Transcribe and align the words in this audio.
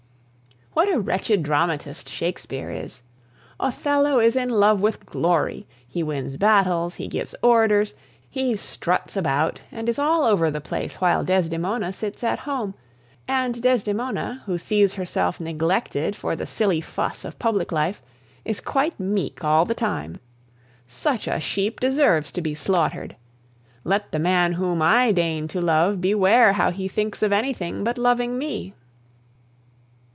What 0.73 0.87
a 0.89 1.01
wretched 1.01 1.43
dramatist 1.43 2.07
Shakespeare 2.07 2.71
is! 2.71 3.01
Othello 3.59 4.19
is 4.21 4.37
in 4.37 4.47
love 4.49 4.79
with 4.79 5.05
glory; 5.05 5.67
he 5.85 6.01
wins 6.01 6.37
battles, 6.37 6.95
he 6.95 7.09
gives 7.09 7.35
orders, 7.43 7.93
he 8.29 8.55
struts 8.55 9.17
about 9.17 9.59
and 9.69 9.89
is 9.89 9.99
all 9.99 10.23
over 10.23 10.49
the 10.49 10.61
place 10.61 10.95
while 11.01 11.25
Desdemona 11.25 11.91
sits 11.91 12.23
at 12.23 12.39
home; 12.39 12.73
and 13.27 13.61
Desdemona, 13.61 14.43
who 14.45 14.57
sees 14.57 14.93
herself 14.93 15.41
neglected 15.41 16.15
for 16.15 16.37
the 16.37 16.47
silly 16.47 16.79
fuss 16.79 17.25
of 17.25 17.37
public 17.37 17.73
life, 17.73 18.01
is 18.45 18.61
quite 18.61 18.97
meek 18.97 19.43
all 19.43 19.65
the 19.65 19.75
time. 19.75 20.21
Such 20.87 21.27
a 21.27 21.41
sheep 21.41 21.81
deserves 21.81 22.31
to 22.31 22.39
be 22.41 22.55
slaughtered. 22.55 23.17
Let 23.83 24.13
the 24.13 24.19
man 24.19 24.53
whom 24.53 24.81
I 24.81 25.11
deign 25.11 25.49
to 25.49 25.59
love 25.59 25.99
beware 25.99 26.53
how 26.53 26.71
he 26.71 26.87
thinks 26.87 27.21
of 27.21 27.33
anything 27.33 27.83
but 27.83 27.97
loving 27.97 28.37
me! 28.37 28.73